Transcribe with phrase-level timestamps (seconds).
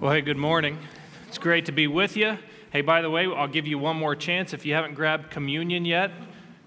[0.00, 0.78] Well, hey, good morning.
[1.26, 2.38] It's great to be with you.
[2.70, 4.52] Hey, by the way, I'll give you one more chance.
[4.54, 6.12] If you haven't grabbed communion yet,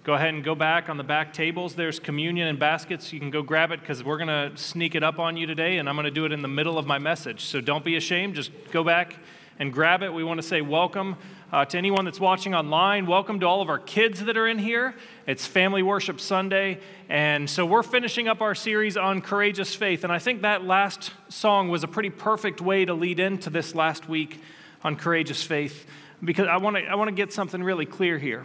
[0.03, 1.75] go ahead and go back on the back tables.
[1.75, 3.13] There's communion in baskets.
[3.13, 5.77] You can go grab it because we're going to sneak it up on you today,
[5.77, 7.45] and I'm going to do it in the middle of my message.
[7.45, 8.35] So don't be ashamed.
[8.35, 9.15] Just go back
[9.61, 10.11] and grab it.
[10.11, 11.15] We want to say welcome
[11.51, 13.05] uh, to anyone that's watching online.
[13.05, 14.95] Welcome to all of our kids that are in here.
[15.27, 16.79] It's Family Worship Sunday.
[17.09, 20.03] And so we're finishing up our series on courageous faith.
[20.03, 23.75] And I think that last song was a pretty perfect way to lead into this
[23.75, 24.41] last week
[24.83, 25.85] on courageous faith
[26.23, 28.43] because I want to I want to get something really clear here.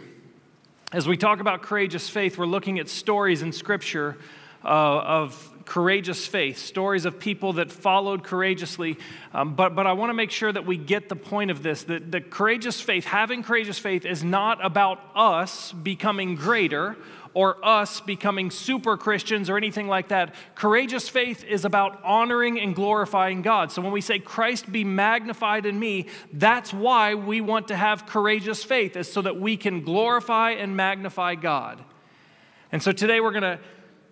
[0.93, 4.19] As we talk about courageous faith, we're looking at stories in Scripture
[4.63, 8.97] uh, of courageous faith, stories of people that followed courageously.
[9.33, 11.83] Um, but, but I want to make sure that we get the point of this
[11.83, 16.95] that the courageous faith, having courageous faith, is not about us becoming greater
[17.33, 20.33] or us becoming super Christians or anything like that.
[20.55, 23.71] Courageous faith is about honoring and glorifying God.
[23.71, 28.07] So when we say, Christ be magnified in me, that's why we want to have
[28.07, 31.83] courageous faith, is so that we can glorify and magnify God.
[32.71, 33.59] And so today we're going to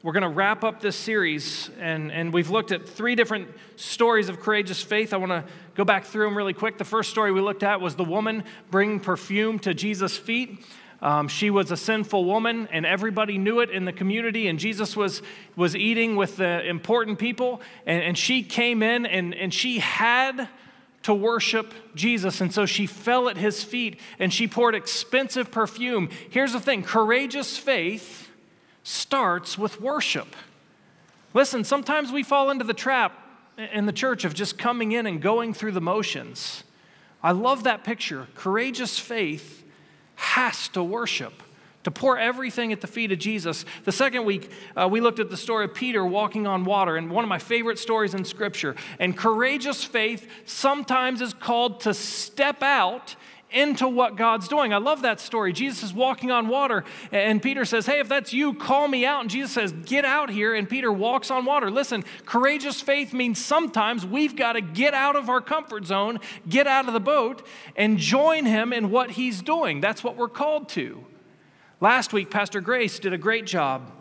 [0.06, 4.30] we're going to wrap up this series, and, and we've looked at three different stories
[4.30, 5.14] of courageous faith.
[5.14, 6.78] I want to go back through them really quick.
[6.78, 10.64] The first story we looked at was the woman bringing perfume to Jesus' feet.
[11.02, 14.48] Um, she was a sinful woman, and everybody knew it in the community.
[14.48, 15.24] And Jesus was,
[15.56, 20.48] was eating with the important people, and, and she came in and, and she had
[21.02, 22.42] to worship Jesus.
[22.42, 26.10] And so she fell at his feet and she poured expensive perfume.
[26.30, 28.25] Here's the thing courageous faith
[28.86, 30.36] starts with worship.
[31.34, 33.20] Listen, sometimes we fall into the trap
[33.58, 36.64] in the church of just coming in and going through the motions.
[37.24, 38.28] I love that picture.
[38.36, 39.64] Courageous faith
[40.16, 41.34] has to worship,
[41.84, 43.66] to pour everything at the feet of Jesus.
[43.86, 47.10] The second week, uh, we looked at the story of Peter walking on water, and
[47.10, 48.76] one of my favorite stories in Scripture.
[49.00, 53.16] And courageous faith sometimes is called to step out
[53.56, 54.74] into what God's doing.
[54.74, 55.54] I love that story.
[55.54, 59.22] Jesus is walking on water, and Peter says, Hey, if that's you, call me out.
[59.22, 60.54] And Jesus says, Get out here.
[60.54, 61.72] And Peter walks on water.
[61.72, 66.68] Listen, courageous faith means sometimes we've got to get out of our comfort zone, get
[66.68, 69.82] out of the boat, and join him in what he's doing.
[69.82, 71.06] That's what we're called to.
[71.80, 73.95] Last week, Pastor Grace did a great job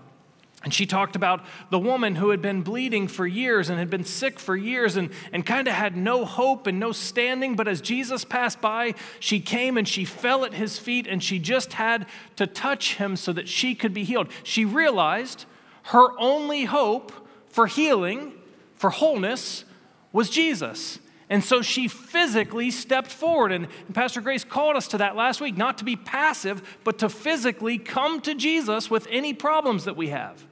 [0.64, 4.04] and she talked about the woman who had been bleeding for years and had been
[4.04, 7.54] sick for years and, and kind of had no hope and no standing.
[7.54, 11.38] But as Jesus passed by, she came and she fell at his feet and she
[11.38, 14.28] just had to touch him so that she could be healed.
[14.42, 15.44] She realized
[15.84, 17.12] her only hope
[17.48, 18.32] for healing,
[18.74, 19.64] for wholeness,
[20.12, 20.98] was Jesus.
[21.28, 23.52] And so she physically stepped forward.
[23.52, 27.10] And, Pastor Grace called us to that last week not to be passive, but to
[27.10, 30.42] physically come to Jesus with any problems that we have.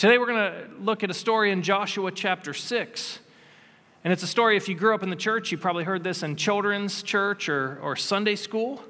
[0.00, 3.18] Today we're going to look at a story in Joshua chapter 6.
[4.02, 6.22] And it's a story, if you grew up in the church, you probably heard this
[6.22, 8.82] in children's church or, or Sunday school.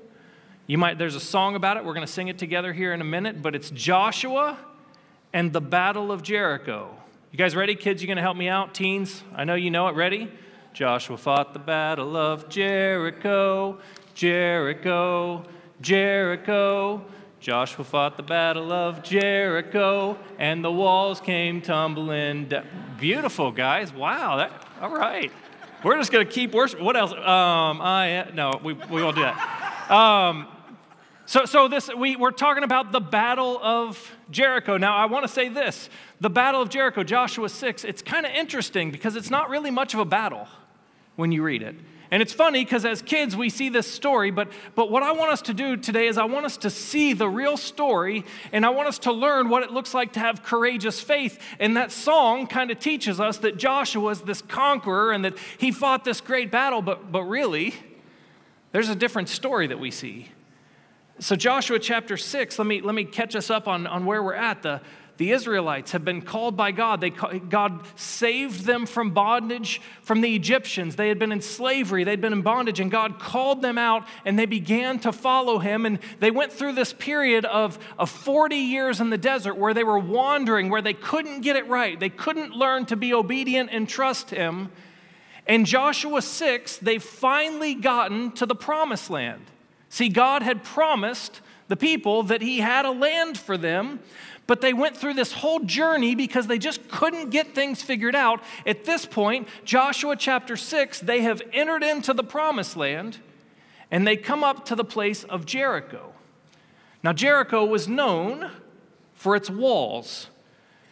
[0.69, 1.85] You might, there's a song about it.
[1.85, 4.57] We're going to sing it together here in a minute, but it's Joshua
[5.33, 6.97] and the Battle of Jericho.
[7.33, 7.75] You guys ready?
[7.75, 8.73] Kids, You're going to help me out?
[8.73, 9.97] Teens, I know you know it.
[9.97, 10.31] Ready?
[10.75, 13.81] Joshua fought the battle of Jericho,
[14.15, 15.45] Jericho,
[15.81, 17.05] Jericho.
[17.41, 22.67] Joshua fought the battle of Jericho, and the walls came tumbling down.
[23.01, 23.95] Beautiful, guys.
[23.95, 24.37] Wow.
[24.37, 24.53] That,
[24.83, 25.33] all right.
[25.83, 26.85] We're just going to keep worshiping.
[26.85, 27.13] What else?
[27.13, 29.91] Um, I no, we, we won't do that.
[29.91, 30.49] Um,
[31.25, 34.77] so, so this we, we're talking about the battle of Jericho.
[34.77, 35.89] Now, I want to say this:
[36.21, 37.85] the battle of Jericho, Joshua six.
[37.85, 40.47] It's kind of interesting because it's not really much of a battle
[41.17, 41.77] when you read it.
[42.11, 45.31] And it's funny because as kids, we see this story, but, but what I want
[45.31, 48.71] us to do today is I want us to see the real story and I
[48.71, 51.41] want us to learn what it looks like to have courageous faith.
[51.61, 55.71] And that song kind of teaches us that Joshua is this conqueror and that he
[55.71, 57.75] fought this great battle, but, but really,
[58.73, 60.31] there's a different story that we see.
[61.21, 64.35] So, Joshua chapter 6, let me, let me catch us up on, on where we're
[64.35, 64.63] at.
[64.63, 64.81] The,
[65.21, 67.03] the Israelites have been called by God.
[67.03, 70.97] They, God saved them from bondage from the Egyptians.
[70.97, 74.39] They had been in slavery, they'd been in bondage, and God called them out and
[74.39, 75.85] they began to follow Him.
[75.85, 79.85] And they went through this period of, of 40 years in the desert where they
[79.85, 82.01] were wandering, where they couldn't get it right.
[82.01, 84.71] They couldn't learn to be obedient and trust Him.
[85.47, 89.45] In Joshua 6, they've finally gotten to the promised land.
[89.91, 94.01] See, God had promised the people that He had a land for them,
[94.51, 98.43] but they went through this whole journey because they just couldn't get things figured out.
[98.67, 103.19] At this point, Joshua chapter 6, they have entered into the promised land
[103.93, 106.15] and they come up to the place of Jericho.
[107.05, 108.51] Now, Jericho was known
[109.15, 110.27] for its walls.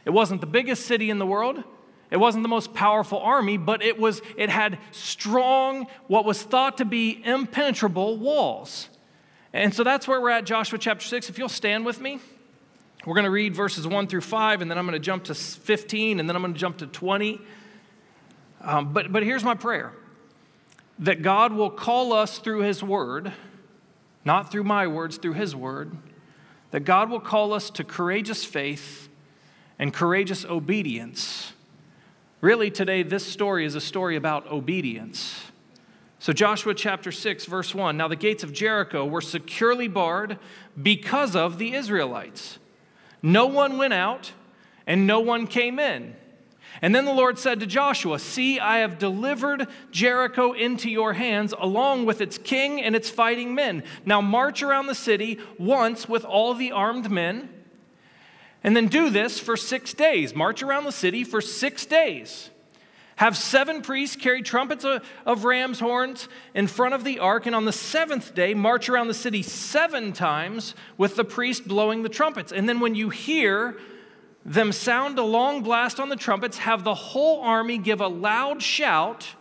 [0.05, 1.65] It wasn't the biggest city in the world,
[2.13, 6.79] It wasn't the most powerful army, but it, was, it had strong, what was thought
[6.79, 8.89] to be impenetrable walls.
[9.53, 11.29] And so that's where we're at, Joshua chapter 6.
[11.29, 12.21] If you'll stand with me,
[13.07, 15.35] we're going to read verses 1 through 5, and then I'm going to jump to
[15.35, 17.41] 15, and then I'm going to jump to 20.
[18.61, 19.93] Um, but, but here's my prayer
[20.99, 23.33] that God will call us through His word,
[24.25, 25.97] not through my words, through His word,
[26.73, 29.09] that God will call us to courageous faith
[29.79, 31.53] and courageous obedience.
[32.41, 35.41] Really, today, this story is a story about obedience.
[36.19, 40.39] So, Joshua chapter 6, verse 1 Now the gates of Jericho were securely barred
[40.81, 42.59] because of the Israelites.
[43.23, 44.33] No one went out
[44.87, 46.17] and no one came in.
[46.81, 51.53] And then the Lord said to Joshua, See, I have delivered Jericho into your hands,
[51.59, 53.83] along with its king and its fighting men.
[54.05, 57.49] Now march around the city once with all the armed men,
[58.63, 60.35] and then do this for six days.
[60.35, 62.51] March around the city for six days.
[63.19, 67.65] Have seven priests carry trumpets of ram's horns in front of the ark, and on
[67.65, 72.53] the seventh day, march around the city seven times with the priest blowing the trumpets.
[72.53, 73.77] And then when you hear
[74.45, 78.63] them sound a long blast on the trumpets, have the whole army give a loud
[78.63, 79.35] shout,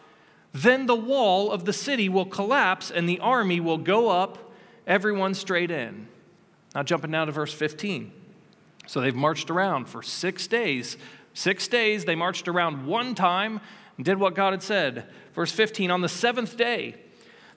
[0.53, 4.39] then the wall of the city will collapse and the army will go up,
[4.87, 6.07] everyone straight in.
[6.73, 8.11] Now, jumping now to verse 15.
[8.87, 10.97] So they've marched around for six days
[11.37, 13.61] Six days they marched around one time
[13.95, 15.05] and did what God had said.
[15.35, 16.95] Verse 15 On the seventh day,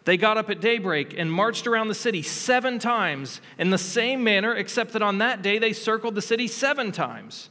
[0.05, 4.23] they got up at daybreak and marched around the city seven times in the same
[4.23, 7.49] manner, except that on that day they circled the city seven times.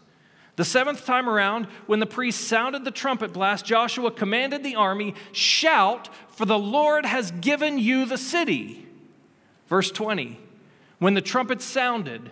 [0.55, 5.15] The seventh time around, when the priest sounded the trumpet blast, Joshua commanded the army,
[5.31, 8.85] Shout, for the Lord has given you the city.
[9.65, 10.39] Verse 20
[10.99, 12.29] When the trumpet sounded,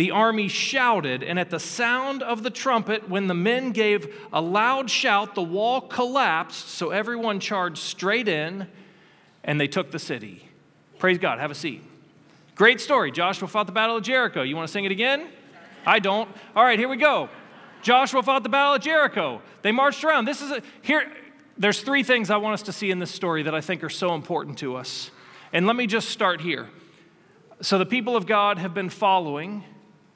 [0.00, 4.40] the army shouted, and at the sound of the trumpet, when the men gave a
[4.40, 8.66] loud shout, the wall collapsed, so everyone charged straight in,
[9.44, 10.48] and they took the city.
[10.98, 11.38] Praise God.
[11.38, 11.82] Have a seat.
[12.54, 13.12] Great story.
[13.12, 14.40] Joshua fought the Battle of Jericho.
[14.40, 15.28] You want to sing it again?
[15.84, 16.30] I don't.
[16.56, 17.28] All right, here we go.
[17.82, 19.42] Joshua fought the Battle of Jericho.
[19.60, 20.24] They marched around.
[20.24, 21.12] This is a, here.
[21.58, 23.90] There's three things I want us to see in this story that I think are
[23.90, 25.10] so important to us.
[25.52, 26.70] And let me just start here.
[27.60, 29.62] So the people of God have been following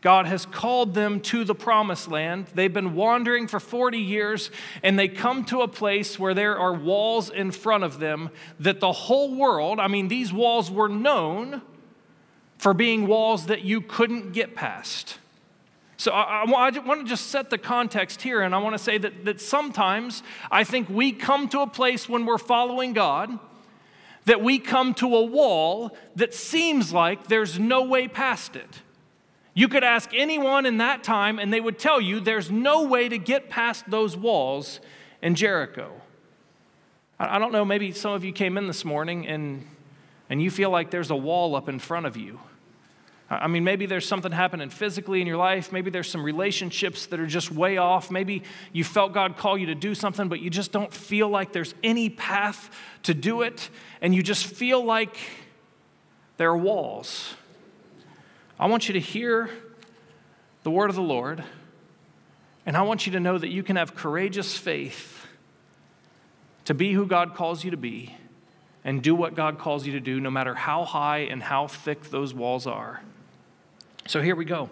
[0.05, 2.49] God has called them to the promised land.
[2.55, 4.51] They've been wandering for 40 years,
[4.83, 8.29] and they come to a place where there are walls in front of them
[8.61, 11.63] that the whole world, I mean, these walls were known
[12.59, 15.21] for being walls that you couldn't get past.
[15.97, 18.83] So I, I, I want to just set the context here, and I want to
[18.83, 23.39] say that, that sometimes I think we come to a place when we're following God
[24.27, 28.83] that we come to a wall that seems like there's no way past it.
[29.55, 33.09] You could ask anyone in that time, and they would tell you there's no way
[33.09, 34.81] to get past those walls
[35.23, 35.93] in Jericho.
[37.19, 39.67] I don't know, maybe some of you came in this morning and,
[40.29, 42.41] and you feel like there's a wall up in front of you.
[43.31, 45.73] I mean, maybe there's something happening physically in your life.
[45.73, 48.11] Maybe there's some relationships that are just way off.
[48.11, 48.43] Maybe
[48.73, 51.75] you felt God call you to do something, but you just don't feel like there's
[51.83, 52.71] any path
[53.05, 53.71] to do it.
[54.03, 55.17] And you just feel like
[56.37, 57.35] there are walls.
[58.59, 59.51] I want you to hear
[60.63, 61.43] the word of the Lord,
[62.65, 65.27] and I want you to know that you can have courageous faith
[66.65, 68.15] to be who God calls you to be
[68.85, 72.11] and do what God calls you to do, no matter how high and how thick
[72.11, 73.03] those walls are.
[74.07, 74.71] So here we go.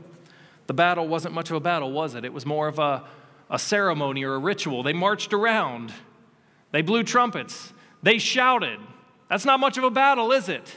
[0.68, 2.24] The battle wasn't much of a battle, was it?
[2.24, 3.02] It was more of a,
[3.50, 4.82] a ceremony or a ritual.
[4.82, 5.92] They marched around,
[6.70, 7.72] they blew trumpets,
[8.02, 8.78] they shouted.
[9.28, 10.76] That's not much of a battle, is it?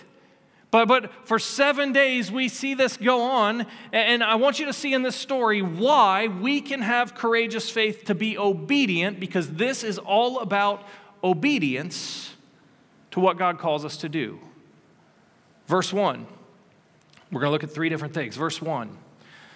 [0.76, 3.66] But, but for seven days, we see this go on.
[3.94, 8.04] And I want you to see in this story why we can have courageous faith
[8.08, 10.86] to be obedient, because this is all about
[11.24, 12.36] obedience
[13.12, 14.38] to what God calls us to do.
[15.68, 16.28] Verse 1,
[17.32, 18.36] we're going to look at three different things.
[18.36, 18.98] Verse 1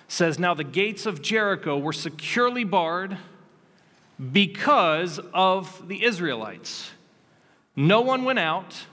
[0.08, 3.18] says, Now the gates of Jericho were securely barred
[4.32, 6.92] because of the Israelites.
[7.76, 8.86] No one went out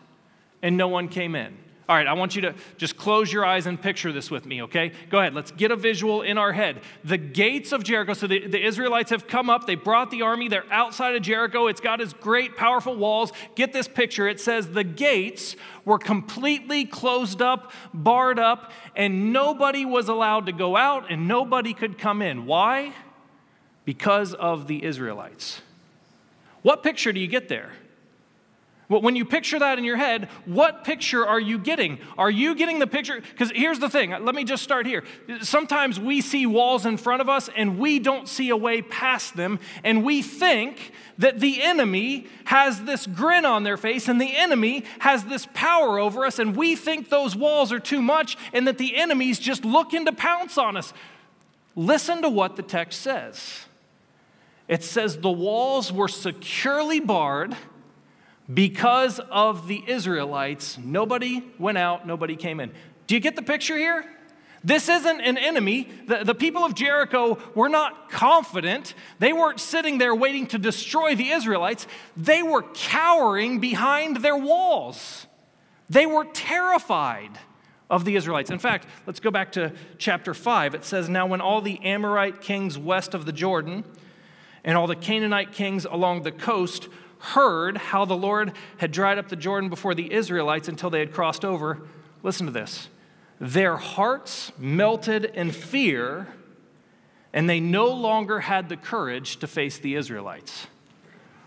[0.61, 1.59] and no one came in.
[1.88, 4.62] All right, I want you to just close your eyes and picture this with me,
[4.62, 4.90] okay?
[5.08, 6.80] Go ahead, let's get a visual in our head.
[7.04, 10.48] The gates of Jericho, so the, the Israelites have come up, they brought the army,
[10.48, 13.32] they're outside of Jericho, it's got its great, powerful walls.
[13.54, 19.84] Get this picture it says the gates were completely closed up, barred up, and nobody
[19.84, 22.46] was allowed to go out and nobody could come in.
[22.46, 22.94] Why?
[23.84, 25.62] Because of the Israelites.
[26.62, 27.70] What picture do you get there?
[28.88, 31.98] Well, when you picture that in your head, what picture are you getting?
[32.16, 33.20] Are you getting the picture?
[33.20, 35.02] Because here's the thing, let me just start here.
[35.42, 39.36] Sometimes we see walls in front of us and we don't see a way past
[39.36, 44.36] them, and we think that the enemy has this grin on their face and the
[44.36, 48.68] enemy has this power over us, and we think those walls are too much and
[48.68, 50.92] that the enemy's just looking to pounce on us.
[51.74, 53.64] Listen to what the text says
[54.68, 57.56] it says the walls were securely barred
[58.52, 62.72] because of the Israelites, nobody went out, nobody came in.
[63.06, 64.04] Do you get the picture here?
[64.64, 65.88] This isn't an enemy.
[66.06, 68.94] The, the people of Jericho were not confident.
[69.20, 71.86] They weren't sitting there waiting to destroy the Israelites.
[72.16, 75.26] They were cowering behind their walls.
[75.88, 77.38] They were terrified
[77.88, 78.50] of the Israelites.
[78.50, 80.74] In fact, let's go back to chapter 5.
[80.74, 83.84] It says, Now, when all the Amorite kings west of the Jordan
[84.64, 86.88] and all the Canaanite kings along the coast
[87.18, 91.12] heard how the Lord had dried up the Jordan before the Israelites until they had
[91.12, 91.80] crossed over,
[92.23, 92.88] listen to this.
[93.40, 96.28] Their hearts melted in fear,
[97.32, 100.66] and they no longer had the courage to face the Israelites.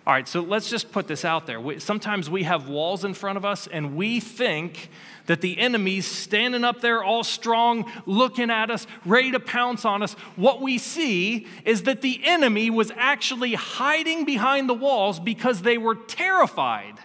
[0.10, 1.62] All right, so let's just put this out there.
[1.62, 4.90] We, sometimes we have walls in front of us, and we think
[5.28, 10.02] that the enemy's standing up there all strong, looking at us, ready to pounce on
[10.02, 10.14] us.
[10.36, 15.78] What we see is that the enemy was actually hiding behind the walls because they
[15.78, 16.96] were terrified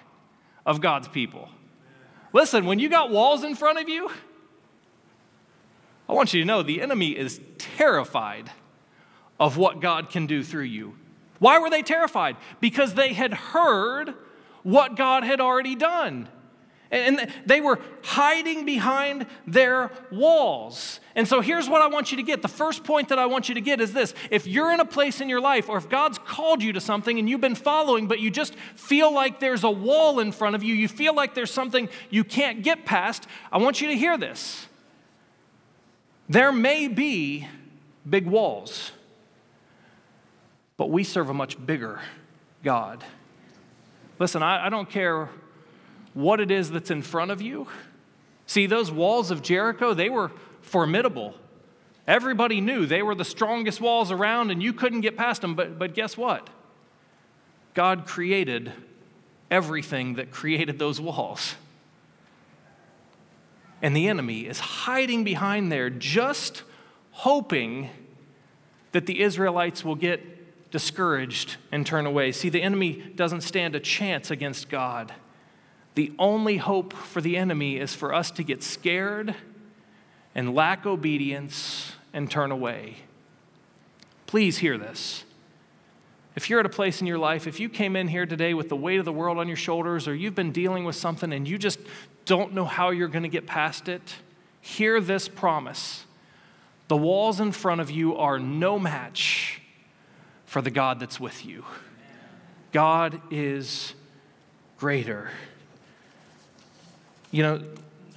[0.64, 1.50] of God's people.
[2.32, 4.10] Listen, when you got walls in front of you,
[6.08, 8.50] I want you to know the enemy is terrified
[9.38, 10.94] of what God can do through you.
[11.38, 12.36] Why were they terrified?
[12.60, 14.14] Because they had heard
[14.62, 16.28] what God had already done.
[16.90, 21.00] And they were hiding behind their walls.
[21.16, 22.40] And so here's what I want you to get.
[22.40, 24.84] The first point that I want you to get is this if you're in a
[24.84, 28.06] place in your life, or if God's called you to something and you've been following,
[28.06, 31.34] but you just feel like there's a wall in front of you, you feel like
[31.34, 34.68] there's something you can't get past, I want you to hear this.
[36.28, 37.48] There may be
[38.08, 38.92] big walls,
[40.76, 42.00] but we serve a much bigger
[42.62, 43.04] God.
[44.18, 45.28] Listen, I, I don't care
[46.14, 47.66] what it is that's in front of you.
[48.46, 51.34] See, those walls of Jericho, they were formidable.
[52.06, 55.54] Everybody knew they were the strongest walls around and you couldn't get past them.
[55.54, 56.50] But, but guess what?
[57.72, 58.72] God created
[59.50, 61.54] everything that created those walls.
[63.82, 66.62] And the enemy is hiding behind there, just
[67.10, 67.90] hoping
[68.92, 70.22] that the Israelites will get
[70.74, 72.32] discouraged and turn away.
[72.32, 75.14] See, the enemy doesn't stand a chance against God.
[75.94, 79.36] The only hope for the enemy is for us to get scared
[80.34, 82.96] and lack obedience and turn away.
[84.26, 85.22] Please hear this.
[86.34, 88.68] If you're at a place in your life, if you came in here today with
[88.68, 91.46] the weight of the world on your shoulders, or you've been dealing with something and
[91.46, 91.78] you just
[92.24, 94.16] don't know how you're going to get past it,
[94.60, 96.04] hear this promise.
[96.88, 99.60] The walls in front of you are no match
[100.54, 101.64] for the God that's with you.
[102.70, 103.92] God is
[104.78, 105.32] greater.
[107.32, 107.64] You know,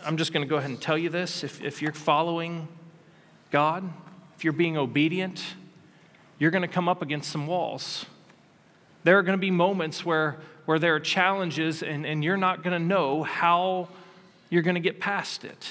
[0.05, 1.43] I'm just going to go ahead and tell you this.
[1.43, 2.67] If, if you're following
[3.49, 3.89] God,
[4.35, 5.43] if you're being obedient,
[6.37, 8.05] you're going to come up against some walls.
[9.03, 12.61] There are going to be moments where, where there are challenges and, and you're not
[12.61, 13.87] going to know how
[14.51, 15.69] you're going to get past it.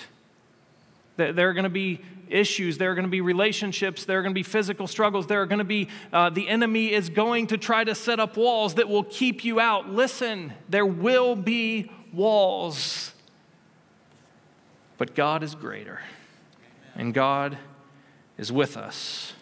[1.16, 4.32] There are going to be issues, there are going to be relationships, there are going
[4.32, 7.56] to be physical struggles, there are going to be, uh, the enemy is going to
[7.56, 9.88] try to set up walls that will keep you out.
[9.88, 13.12] Listen, there will be walls
[14.98, 16.00] but God is greater,
[16.94, 17.58] and God
[18.38, 19.34] is with us.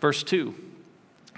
[0.00, 0.54] Verse 2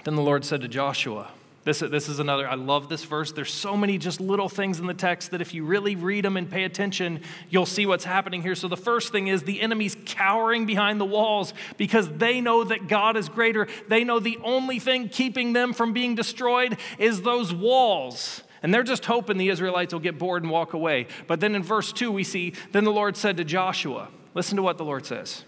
[0.03, 1.29] Then the Lord said to Joshua,
[1.67, 3.33] this, this is another, I love this verse.
[3.33, 6.37] There's so many just little things in the text that if you really read them
[6.37, 7.19] and pay attention,
[7.49, 8.55] you'll see what's happening here.
[8.55, 12.87] So the first thing is the enemy's cowering behind the walls because they know that
[12.87, 13.67] God is greater.
[13.89, 18.43] They know the only thing keeping them from being destroyed is those walls.
[18.63, 21.07] And they're just hoping the Israelites will get bored and walk away.
[21.27, 24.63] But then in verse 2, we see, Then the Lord said to Joshua, Listen to
[24.63, 25.43] what the Lord says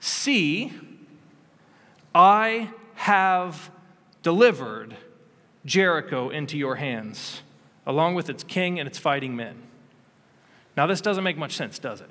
[0.00, 0.74] See,
[2.14, 3.70] I have
[4.22, 4.98] delivered
[5.66, 7.42] Jericho into your hands,
[7.86, 9.56] along with its king and its fighting men.
[10.76, 12.10] Now, this doesn't make much sense, does it?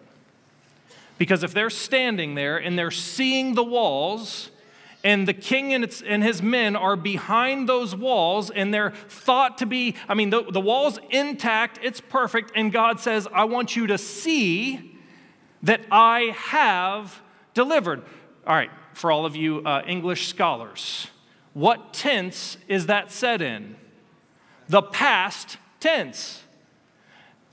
[1.18, 4.52] Because if they're standing there and they're seeing the walls,
[5.04, 9.66] and the king and, and, his men are behind those walls and they're thought to
[9.68, 13.86] be i mean the, the wall's intact it's perfect and god says i want you
[13.86, 14.98] to see
[15.62, 17.22] that i have
[17.54, 18.02] delivered
[18.48, 21.08] all right for all of you uh, english scholars
[21.56, 23.78] what tense is that said in
[24.68, 26.44] the past tense.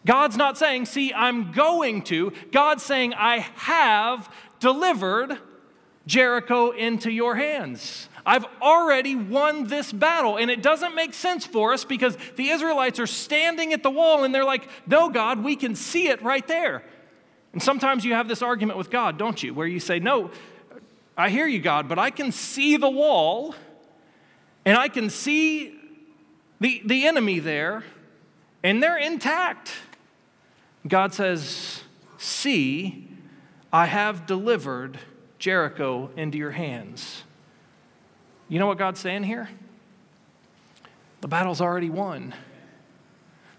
[0.05, 2.33] God's not saying, see, I'm going to.
[2.51, 4.29] God's saying, I have
[4.59, 5.39] delivered
[6.05, 8.09] Jericho into your hands.
[8.27, 10.37] I've already won this battle.
[10.37, 14.25] And it doesn't make sense for us because the Israelites are standing at the wall
[14.25, 16.83] and they're like, no, God, we can see it right there.
[17.53, 20.33] And sometimes you have this argument with God, don't you, where you say, no,
[21.17, 23.55] I hear you, God, but I can see the wall
[24.65, 25.79] and I can see
[26.61, 27.85] the, the enemy there
[28.63, 29.73] and they're intact.
[30.87, 31.83] God says,
[32.19, 33.09] See,
[33.73, 34.99] I have delivered
[35.39, 37.25] Jericho into your hands.
[38.49, 39.49] You know what God's saying here?
[41.21, 42.35] The battle's already won.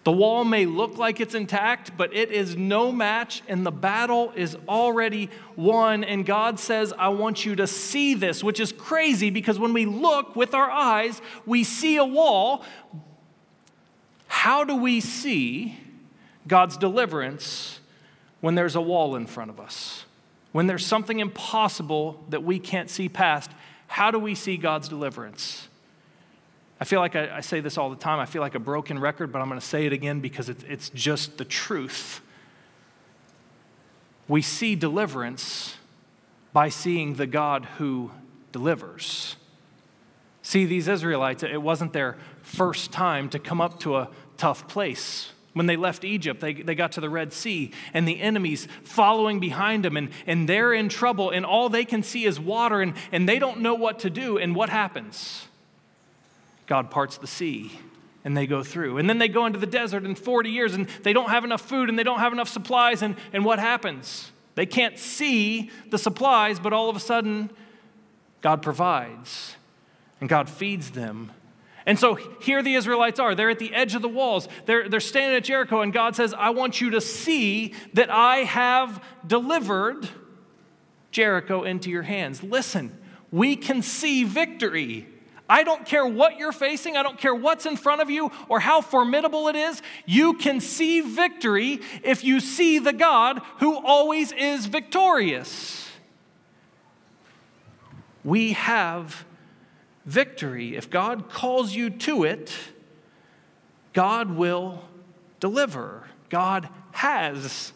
[0.03, 4.33] The wall may look like it's intact, but it is no match, and the battle
[4.35, 6.03] is already won.
[6.03, 9.85] And God says, I want you to see this, which is crazy because when we
[9.85, 12.65] look with our eyes, we see a wall.
[14.27, 15.77] How do we see
[16.47, 17.79] God's deliverance
[18.41, 20.03] when there's a wall in front of us?
[20.51, 23.51] When there's something impossible that we can't see past,
[23.87, 25.69] how do we see God's deliverance?
[26.79, 28.19] I feel like I, I, say this all the time.
[28.19, 30.63] I feel like a broken record, but I'm going to say it again because it,
[30.67, 32.21] it's just the truth.
[34.27, 35.77] We see deliverance
[36.51, 38.11] by seeing the God who
[38.51, 39.35] delivers.
[40.41, 45.31] See, these Israelites, it wasn't their first time to come up to a tough place.
[45.53, 49.39] When they left Egypt, they, they got to the Red Sea, and the enemy's following
[49.39, 52.95] behind them, and, and they're in trouble, and all they can see is water, and,
[53.11, 54.37] and they don't know what to do.
[54.37, 55.47] And what happens?
[56.67, 57.71] God parts the sea,
[58.23, 58.97] and they go through.
[58.97, 61.61] And then they go into the desert in 40 years, and they don't have enough
[61.61, 64.31] food, and they don't have enough supplies, and, and what happens?
[64.55, 67.49] They can't see the supplies, but all of a sudden,
[68.41, 69.55] God provides,
[70.19, 71.31] and God feeds them
[71.85, 73.35] and so here the Israelites are.
[73.35, 74.47] They're at the edge of the walls.
[74.65, 78.37] They're, they're standing at Jericho, and God says, I want you to see that I
[78.37, 80.07] have delivered
[81.11, 82.41] Jericho into your hands.
[82.41, 82.97] Listen,
[83.31, 85.07] we can see victory.
[85.49, 88.59] I don't care what you're facing, I don't care what's in front of you or
[88.59, 89.81] how formidable it is.
[90.05, 95.89] You can see victory if you see the God who always is victorious.
[98.23, 99.25] We have
[100.05, 100.75] victory.
[100.75, 102.53] If God calls you to it,
[103.91, 104.83] God will
[105.39, 106.07] deliver.
[106.29, 107.73] God has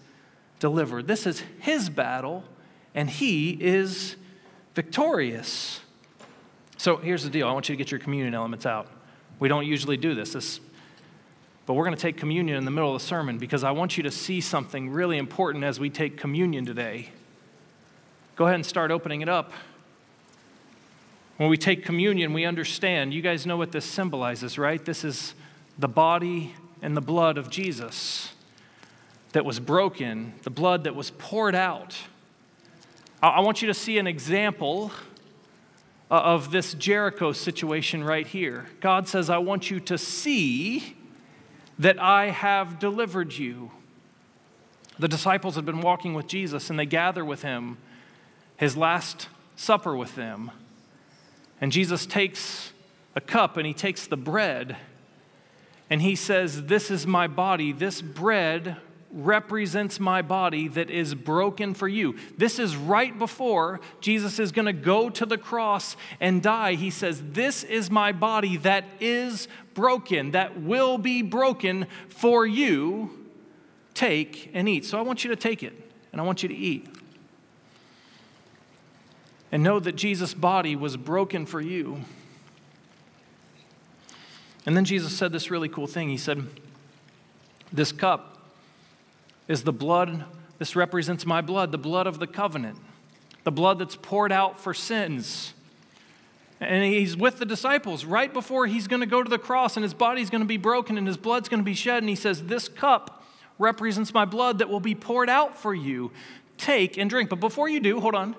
[0.59, 1.07] delivered.
[1.07, 2.43] This is His battle,
[2.95, 4.15] and He is
[4.73, 5.81] victorious.
[6.87, 8.87] So here's the deal I want you to get your communion elements out.
[9.39, 10.61] We don't usually do this, this
[11.65, 13.97] but we're going to take communion in the middle of the sermon because I want
[13.97, 17.09] you to see something really important as we take communion today.
[18.37, 19.51] Go ahead and start opening it up.
[21.35, 23.13] When we take communion, we understand.
[23.13, 24.85] You guys know what this symbolizes, right?
[24.85, 25.33] This is
[25.77, 28.31] the body and the blood of Jesus
[29.33, 31.97] that was broken, the blood that was poured out.
[33.21, 34.93] I want you to see an example
[36.09, 38.67] Uh, of this Jericho situation right here.
[38.79, 40.95] God says, I want you to see
[41.77, 43.71] that I have delivered you.
[44.97, 47.77] The disciples had been walking with Jesus and they gather with him,
[48.55, 50.51] his last supper with them.
[51.59, 52.71] And Jesus takes
[53.13, 54.77] a cup and he takes the bread
[55.89, 57.73] and he says, This is my body.
[57.73, 58.77] This bread
[59.11, 62.15] represents my body that is broken for you.
[62.37, 66.73] This is right before Jesus is going to go to the cross and die.
[66.73, 73.27] He says, This is my body that is broken, that will be broken for you.
[73.93, 74.85] Take and eat.
[74.85, 75.73] So I want you to take it
[76.11, 76.87] and I want you to eat
[79.51, 82.01] and know that Jesus' body was broken for you.
[84.65, 86.09] And then Jesus said this really cool thing.
[86.09, 86.45] He said,
[87.71, 88.36] This cup
[89.47, 90.25] is the blood,
[90.57, 92.77] this represents my blood, the blood of the covenant,
[93.43, 95.53] the blood that's poured out for sins.
[96.59, 99.83] And he's with the disciples right before he's going to go to the cross, and
[99.83, 102.01] his body's going to be broken and his blood's going to be shed.
[102.01, 103.23] And he says, This cup
[103.59, 106.11] represents my blood that will be poured out for you.
[106.57, 107.29] Take and drink.
[107.29, 108.35] But before you do, hold on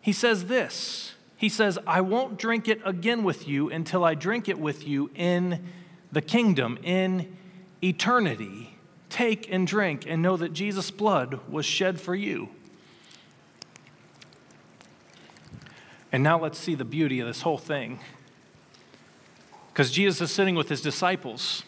[0.00, 4.48] he says this He says, I won't drink it again with you until I drink
[4.48, 5.64] it with you in
[6.12, 7.36] the kingdom, in
[7.82, 8.69] eternity.
[9.10, 12.48] Take and drink and know that Jesus' blood was shed for you.
[16.10, 18.00] And now let's see the beauty of this whole thing.
[19.72, 21.62] Because Jesus is sitting with his disciples,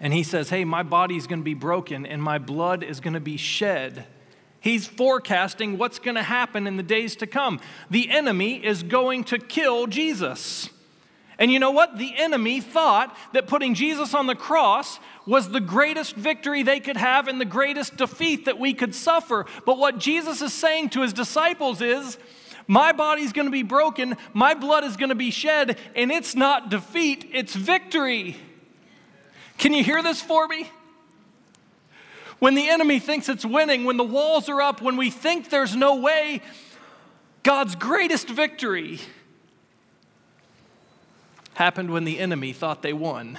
[0.00, 2.98] and he says, Hey, my body is going to be broken, and my blood is
[2.98, 4.06] going to be shed
[4.62, 7.60] He's forecasting what's going to happen in the days to come.
[7.90, 10.70] The enemy is going to kill Jesus.
[11.38, 11.98] And you know what?
[11.98, 16.96] The enemy thought that putting Jesus on the cross was the greatest victory they could
[16.96, 19.46] have and the greatest defeat that we could suffer.
[19.64, 22.18] But what Jesus is saying to his disciples is,
[22.66, 26.34] my body's going to be broken, my blood is going to be shed, and it's
[26.34, 28.36] not defeat, it's victory.
[29.58, 30.70] Can you hear this for me?
[32.38, 35.76] When the enemy thinks it's winning, when the walls are up, when we think there's
[35.76, 36.42] no way,
[37.42, 39.00] God's greatest victory
[41.62, 43.38] happened when the enemy thought they won.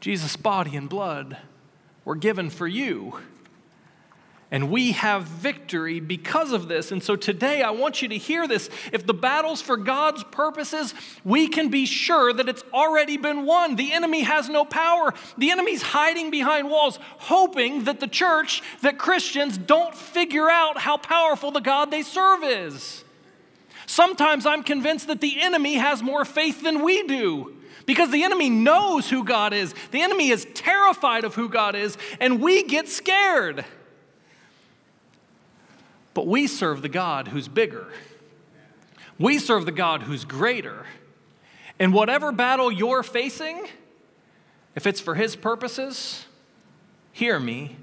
[0.00, 1.36] Jesus' body and blood
[2.04, 3.20] were given for you.
[4.50, 6.90] And we have victory because of this.
[6.90, 8.68] And so today I want you to hear this.
[8.92, 10.92] If the battle's for God's purposes,
[11.24, 13.76] we can be sure that it's already been won.
[13.76, 15.14] The enemy has no power.
[15.38, 20.96] The enemy's hiding behind walls, hoping that the church, that Christians don't figure out how
[20.96, 23.04] powerful the God they serve is.
[23.90, 27.56] Sometimes I'm convinced that the enemy has more faith than we do.
[27.86, 29.74] Because the enemy knows who God is.
[29.90, 33.64] The enemy is terrified of who God is, and we get scared.
[36.14, 37.88] But we serve the God who's bigger.
[39.18, 40.86] We serve the God who's greater.
[41.80, 43.66] And whatever battle you're facing,
[44.76, 46.26] if it's for His purposes,
[47.10, 47.76] hear me,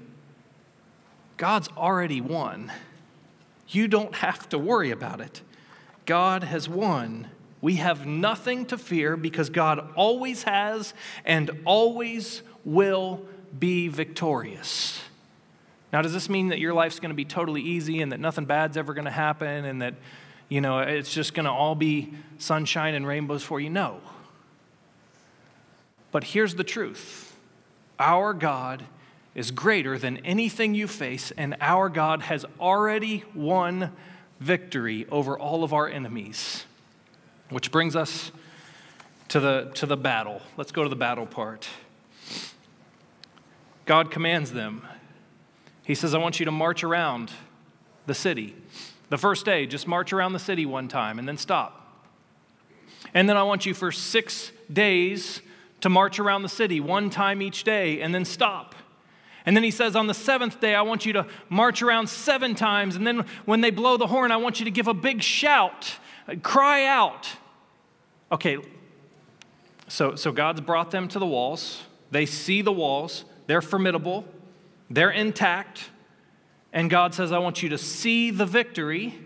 [1.36, 2.72] God's already won.
[3.68, 5.42] You don't have to worry about it.
[6.08, 7.28] God has won.
[7.60, 10.94] We have nothing to fear because God always has
[11.26, 13.20] and always will
[13.58, 15.02] be victorious.
[15.92, 18.46] Now, does this mean that your life's going to be totally easy and that nothing
[18.46, 19.96] bad's ever going to happen and that,
[20.48, 23.68] you know, it's just going to all be sunshine and rainbows for you?
[23.68, 24.00] No.
[26.10, 27.36] But here's the truth
[27.98, 28.82] our God
[29.34, 33.92] is greater than anything you face, and our God has already won
[34.40, 36.64] victory over all of our enemies.
[37.50, 38.30] Which brings us
[39.28, 40.42] to the, to the battle.
[40.56, 41.68] Let's go to the battle part.
[43.86, 44.86] God commands them
[45.88, 47.32] he says, I want you to march around
[48.04, 48.54] the city.
[49.08, 52.04] The first day, just march around the city one time and then stop.
[53.14, 55.40] And then I want you for six days
[55.80, 58.74] to march around the city one time each day and then stop.
[59.48, 62.54] And then he says, on the seventh day, I want you to march around seven
[62.54, 62.96] times.
[62.96, 65.96] And then when they blow the horn, I want you to give a big shout,
[66.42, 67.30] cry out.
[68.30, 68.58] Okay,
[69.88, 71.80] so, so God's brought them to the walls.
[72.10, 74.26] They see the walls, they're formidable.
[74.90, 75.88] They're intact.
[76.70, 79.18] And God says, I want you to see the victory,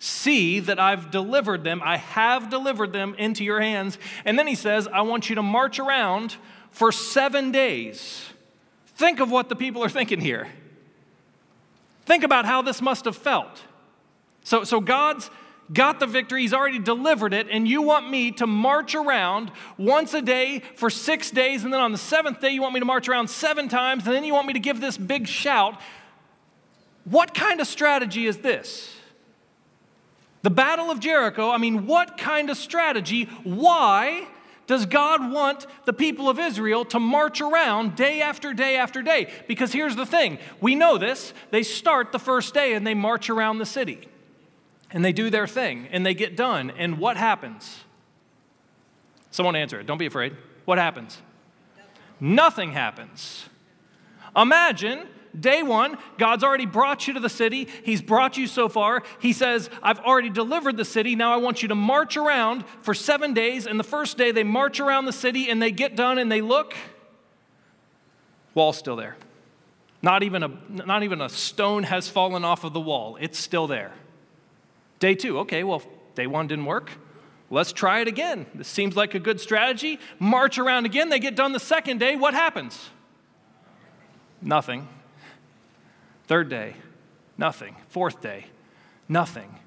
[0.00, 3.98] see that I've delivered them, I have delivered them into your hands.
[4.24, 6.34] And then he says, I want you to march around
[6.72, 8.30] for seven days.
[9.00, 10.46] Think of what the people are thinking here.
[12.04, 13.62] Think about how this must have felt.
[14.44, 15.30] So, so God's
[15.72, 20.12] got the victory, he's already delivered it, and you want me to march around once
[20.12, 22.84] a day for six days, and then on the seventh day, you want me to
[22.84, 25.80] march around seven times, and then you want me to give this big shout.
[27.04, 28.94] What kind of strategy is this?
[30.42, 33.30] The Battle of Jericho, I mean, what kind of strategy?
[33.44, 34.26] Why
[34.70, 39.28] does God want the people of Israel to march around day after day after day?
[39.48, 41.34] Because here's the thing we know this.
[41.50, 44.06] They start the first day and they march around the city
[44.92, 46.70] and they do their thing and they get done.
[46.70, 47.80] And what happens?
[49.32, 49.88] Someone answer it.
[49.88, 50.36] Don't be afraid.
[50.66, 51.18] What happens?
[52.20, 53.46] Nothing happens.
[54.36, 57.68] Imagine day one, God's already brought you to the city.
[57.84, 59.02] He's brought you so far.
[59.20, 61.14] He says, I've already delivered the city.
[61.16, 63.66] Now I want you to march around for seven days.
[63.66, 66.40] And the first day, they march around the city and they get done and they
[66.40, 66.74] look.
[68.54, 69.16] Wall's still there.
[70.02, 73.66] Not even a, not even a stone has fallen off of the wall, it's still
[73.66, 73.92] there.
[74.98, 75.82] Day two, okay, well,
[76.14, 76.90] day one didn't work.
[77.50, 78.46] Let's try it again.
[78.54, 79.98] This seems like a good strategy.
[80.20, 81.08] March around again.
[81.08, 82.14] They get done the second day.
[82.14, 82.90] What happens?
[84.40, 84.86] Nothing.
[86.30, 86.76] Third day,
[87.36, 87.74] nothing.
[87.88, 88.46] Fourth day,
[89.08, 89.58] nothing.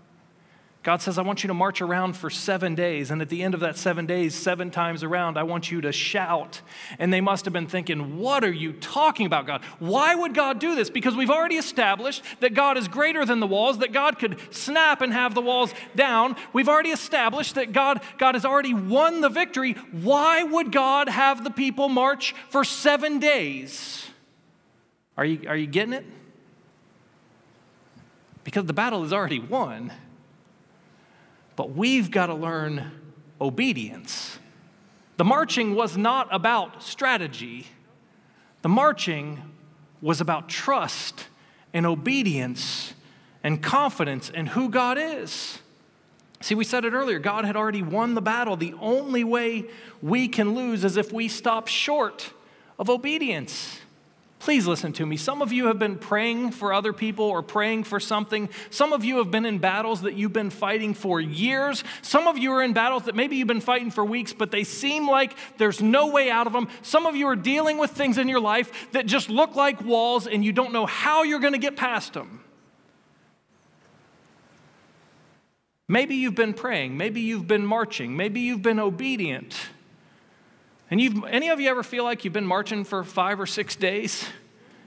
[0.81, 3.11] God says, I want you to march around for seven days.
[3.11, 5.91] And at the end of that seven days, seven times around, I want you to
[5.91, 6.61] shout.
[6.99, 9.61] And they must have been thinking, What are you talking about, God?
[9.79, 10.89] Why would God do this?
[10.89, 15.01] Because we've already established that God is greater than the walls, that God could snap
[15.01, 16.37] and have the walls down.
[16.53, 19.73] We've already established that God, God has already won the victory.
[19.91, 24.07] Why would God have the people march for seven days?
[25.17, 26.05] Are you, are you getting it?
[28.43, 29.93] Because the battle is already won.
[31.55, 32.91] But we've got to learn
[33.39, 34.39] obedience.
[35.17, 37.67] The marching was not about strategy,
[38.61, 39.41] the marching
[40.01, 41.27] was about trust
[41.73, 42.93] and obedience
[43.43, 45.59] and confidence in who God is.
[46.41, 48.57] See, we said it earlier God had already won the battle.
[48.57, 49.65] The only way
[50.01, 52.31] we can lose is if we stop short
[52.77, 53.79] of obedience.
[54.43, 55.15] Please listen to me.
[55.15, 58.49] Some of you have been praying for other people or praying for something.
[58.71, 61.81] Some of you have been in battles that you've been fighting for years.
[62.01, 64.65] Some of you are in battles that maybe you've been fighting for weeks, but they
[64.65, 66.67] seem like there's no way out of them.
[66.81, 70.27] Some of you are dealing with things in your life that just look like walls
[70.27, 72.41] and you don't know how you're going to get past them.
[75.87, 79.55] Maybe you've been praying, maybe you've been marching, maybe you've been obedient.
[80.91, 83.75] And you've, any of you ever feel like you've been marching for five or six
[83.75, 84.25] days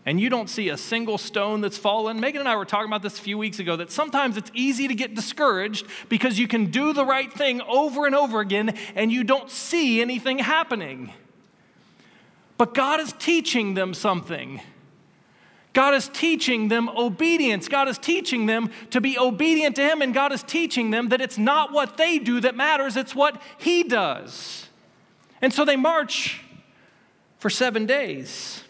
[0.04, 2.20] and you don't see a single stone that's fallen?
[2.20, 4.87] Megan and I were talking about this a few weeks ago that sometimes it's easy
[4.88, 9.11] to get discouraged because you can do the right thing over and over again and
[9.11, 11.12] you don't see anything happening.
[12.59, 14.61] But God is teaching them something.
[15.76, 17.68] God is teaching them obedience.
[17.68, 21.20] God is teaching them to be obedient to Him, and God is teaching them that
[21.20, 24.65] it's not what they do that matters, it's what He does.
[25.46, 26.40] And so they march
[27.38, 28.64] for seven days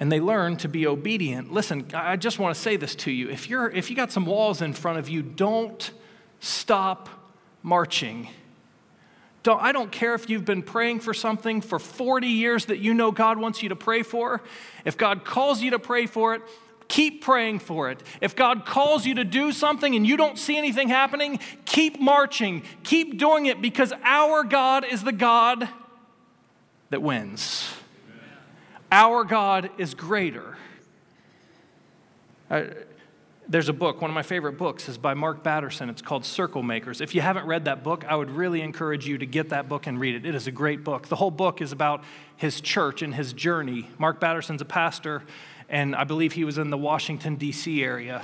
[0.00, 1.52] and they learn to be obedient.
[1.52, 3.30] Listen, I just want to say this to you.
[3.30, 5.92] If, you're, if you got some walls in front of you, don't
[6.40, 7.08] stop
[7.62, 8.28] marching.
[9.44, 12.92] Don't, I don't care if you've been praying for something for 40 years that you
[12.92, 14.42] know God wants you to pray for.
[14.84, 16.42] If God calls you to pray for it,
[16.88, 18.02] keep praying for it.
[18.20, 22.62] If God calls you to do something and you don't see anything happening, keep marching,
[22.82, 25.68] keep doing it because our God is the God
[26.90, 27.68] that wins.
[28.92, 30.56] Our God is greater.
[32.48, 32.64] Uh,
[33.48, 35.88] there's a book, one of my favorite books is by Mark Batterson.
[35.88, 37.00] It's called Circle Makers.
[37.00, 39.86] If you haven't read that book, I would really encourage you to get that book
[39.86, 40.26] and read it.
[40.26, 41.06] It is a great book.
[41.06, 42.02] The whole book is about
[42.36, 43.88] his church and his journey.
[43.98, 45.22] Mark Batterson's a pastor,
[45.68, 47.82] and I believe he was in the Washington, D.C.
[47.82, 48.22] area.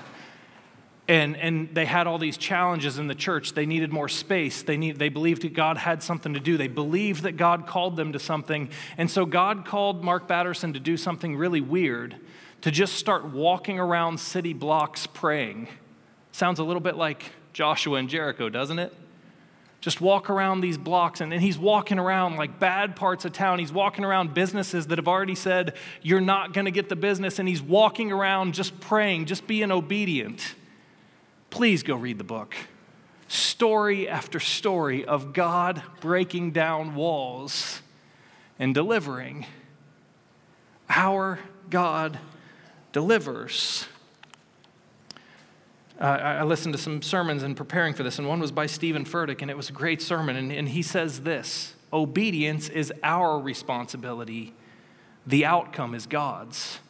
[1.08, 3.54] And, and they had all these challenges in the church.
[3.54, 4.62] They needed more space.
[4.62, 6.56] They, need, they believed that God had something to do.
[6.56, 8.70] They believed that God called them to something.
[8.96, 12.16] And so God called Mark Batterson to do something really weird
[12.62, 15.66] to just start walking around city blocks praying.
[16.30, 18.94] Sounds a little bit like Joshua and Jericho, doesn't it?
[19.82, 23.58] Just walk around these blocks, and, and he's walking around like bad parts of town.
[23.58, 27.40] He's walking around businesses that have already said, You're not going to get the business,
[27.40, 30.54] and he's walking around just praying, just being obedient.
[31.50, 32.54] Please go read the book.
[33.26, 37.82] Story after story of God breaking down walls
[38.60, 39.46] and delivering.
[40.88, 41.40] Our
[41.70, 42.20] God
[42.92, 43.88] delivers.
[46.02, 49.04] Uh, I listened to some sermons in preparing for this, and one was by Steven
[49.04, 50.34] Furtick, and it was a great sermon.
[50.34, 54.52] And, and he says this Obedience is our responsibility,
[55.24, 56.80] the outcome is God's.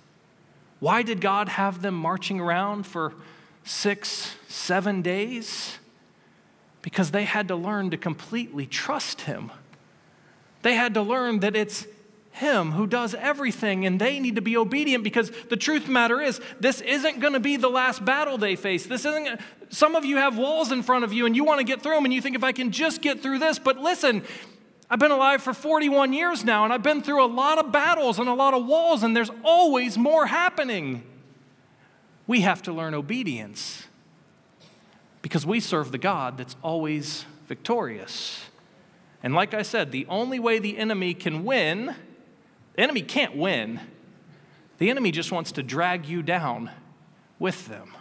[0.80, 3.12] Why did God have them marching around for
[3.64, 5.78] six, seven days?
[6.80, 9.52] Because they had to learn to completely trust Him.
[10.62, 11.86] They had to learn that it's
[12.32, 16.40] him who does everything, and they need to be obedient because the truth matter is,
[16.60, 18.86] this isn't going to be the last battle they face.
[18.86, 19.40] This isn't.
[19.68, 21.94] Some of you have walls in front of you, and you want to get through
[21.94, 23.58] them, and you think, if I can just get through this.
[23.58, 24.22] But listen,
[24.90, 28.18] I've been alive for 41 years now, and I've been through a lot of battles
[28.18, 31.02] and a lot of walls, and there's always more happening.
[32.26, 33.86] We have to learn obedience
[35.20, 38.46] because we serve the God that's always victorious.
[39.22, 41.94] And like I said, the only way the enemy can win
[42.74, 43.80] the enemy can't win.
[44.78, 46.70] The enemy just wants to drag you down
[47.38, 47.92] with them.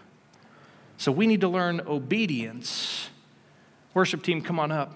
[0.98, 3.10] So we need to learn obedience.
[3.94, 4.96] Worship team, come on up.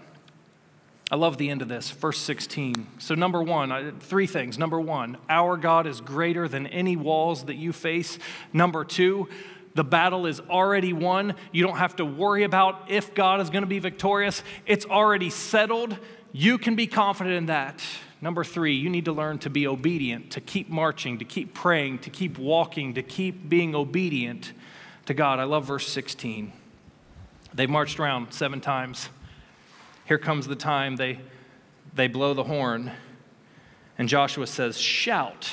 [1.12, 2.88] I love the end of this, verse 16.
[2.98, 4.58] So, number one, three things.
[4.58, 8.18] Number one, our God is greater than any walls that you face.
[8.52, 9.30] Number two,
[9.76, 11.36] the battle is already won.
[11.52, 15.30] You don't have to worry about if God is going to be victorious, it's already
[15.30, 15.96] settled.
[16.32, 17.84] You can be confident in that.
[18.26, 22.00] Number three, you need to learn to be obedient, to keep marching, to keep praying,
[22.00, 24.52] to keep walking, to keep being obedient
[25.06, 25.38] to God.
[25.38, 26.52] I love verse 16.
[27.54, 29.10] They've marched around seven times.
[30.06, 31.20] Here comes the time they,
[31.94, 32.94] they blow the horn,
[33.96, 35.52] and Joshua says, Shout,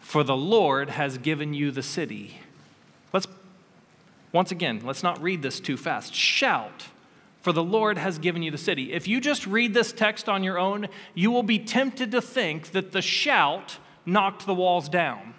[0.00, 2.38] for the Lord has given you the city.
[3.12, 3.26] Let's,
[4.32, 6.14] once again, let's not read this too fast.
[6.14, 6.86] Shout
[7.44, 8.94] for the Lord has given you the city.
[8.94, 12.70] If you just read this text on your own, you will be tempted to think
[12.70, 13.76] that the shout
[14.06, 15.34] knocked the walls down.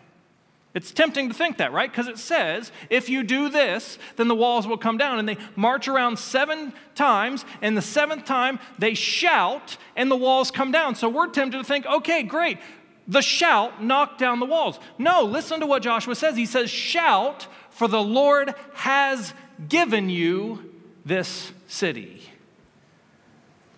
[0.76, 1.92] It's tempting to think that, right?
[1.92, 5.18] Because it says, if you do this, then the walls will come down.
[5.18, 10.52] And they march around seven times, and the seventh time they shout, and the walls
[10.52, 10.94] come down.
[10.94, 12.60] So we're tempted to think, okay, great,
[13.08, 14.80] the shout knocked down the walls.
[15.00, 16.36] No, listen to what Joshua says.
[16.36, 19.34] He says, Shout, for the Lord has
[19.68, 20.75] given you
[21.06, 22.24] this city.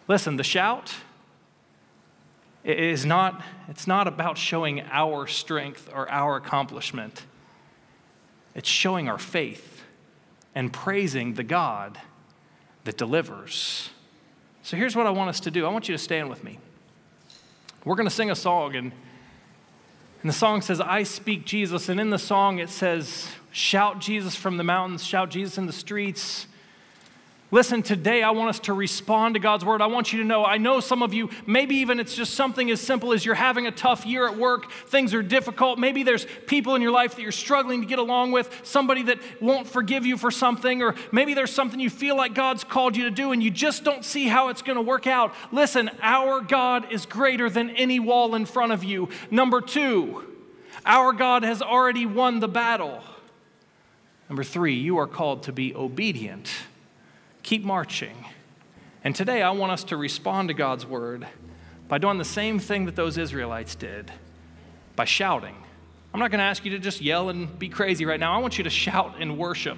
[0.07, 0.93] Listen, the shout
[2.63, 7.25] is not, it's not about showing our strength or our accomplishment.
[8.55, 9.83] It's showing our faith
[10.55, 11.99] and praising the God
[12.85, 13.89] that delivers.
[14.63, 15.65] So here's what I want us to do.
[15.65, 16.59] I want you to stand with me.
[17.85, 18.91] We're going to sing a song, and,
[20.21, 21.89] and the song says, I speak Jesus.
[21.89, 25.73] And in the song, it says, Shout Jesus from the mountains, shout Jesus in the
[25.73, 26.47] streets.
[27.49, 29.81] Listen, today I want us to respond to God's word.
[29.81, 32.69] I want you to know, I know some of you, maybe even it's just something
[32.71, 35.79] as simple as you're having a tough year at work, things are difficult.
[35.79, 39.19] Maybe there's people in your life that you're struggling to get along with, somebody that
[39.41, 43.05] won't forgive you for something, or maybe there's something you feel like God's called you
[43.05, 45.33] to do and you just don't see how it's going to work out.
[45.53, 49.07] Listen, our God is greater than any wall in front of you.
[49.31, 50.21] Number two,
[50.85, 53.01] our God has already won the battle.
[54.27, 56.51] Number three, you are called to be obedient
[57.47, 58.25] keep marching.
[59.05, 61.25] And today I want us to respond to God's word
[61.87, 64.11] by doing the same thing that those Israelites did
[64.97, 65.55] by shouting.
[66.13, 68.35] I'm not going to ask you to just yell and be crazy right now.
[68.35, 69.77] I want you to shout and worship.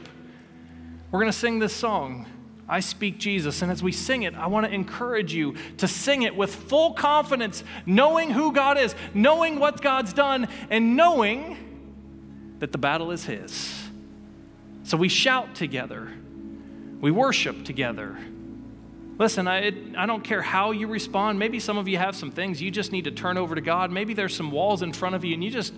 [1.11, 2.25] We're going to sing this song,
[2.67, 3.61] I Speak Jesus.
[3.61, 6.93] And as we sing it, I want to encourage you to sing it with full
[6.93, 13.25] confidence, knowing who God is, knowing what God's done, and knowing that the battle is
[13.25, 13.83] His.
[14.81, 16.11] So we shout together.
[16.99, 18.17] We worship together.
[19.17, 21.39] Listen, I, it, I don't care how you respond.
[21.39, 23.91] Maybe some of you have some things you just need to turn over to God.
[23.91, 25.73] Maybe there's some walls in front of you and you just,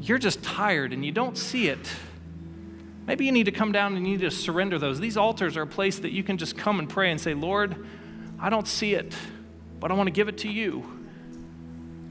[0.00, 1.90] you're just tired and you don't see it.
[3.06, 5.00] Maybe you need to come down and you need to surrender those.
[5.00, 7.86] These altars are a place that you can just come and pray and say, Lord,
[8.38, 9.14] I don't see it,
[9.80, 10.84] but I want to give it to you.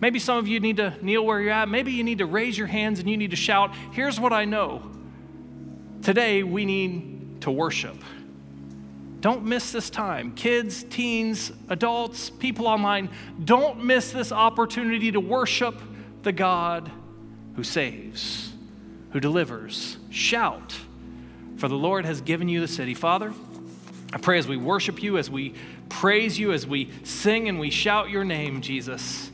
[0.01, 1.69] Maybe some of you need to kneel where you're at.
[1.69, 4.45] Maybe you need to raise your hands and you need to shout, Here's what I
[4.45, 4.81] know.
[6.01, 7.97] Today, we need to worship.
[9.21, 10.33] Don't miss this time.
[10.33, 13.09] Kids, teens, adults, people online,
[13.43, 15.79] don't miss this opportunity to worship
[16.23, 16.89] the God
[17.55, 18.53] who saves,
[19.11, 19.97] who delivers.
[20.09, 20.73] Shout,
[21.57, 22.93] for the Lord has given you the city.
[22.93, 23.33] Father,
[24.13, 25.53] I pray as we worship you, as we
[25.89, 29.31] praise you, as we sing and we shout your name, Jesus,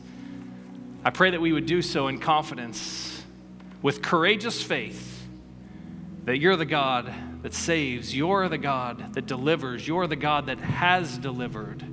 [1.04, 3.24] I pray that we would do so in confidence,
[3.84, 5.28] with courageous faith,
[6.24, 7.14] that you're the God
[7.46, 8.16] that saves.
[8.16, 9.88] You're the God that delivers.
[9.88, 11.84] You're the God that has delivered.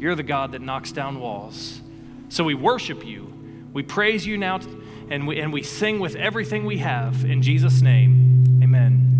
[0.00, 1.82] You're the God that knocks down walls.
[2.30, 3.30] So we worship you.
[3.74, 4.58] We praise you now,
[5.10, 7.26] and we, and we sing with everything we have.
[7.26, 9.15] In Jesus' name, amen.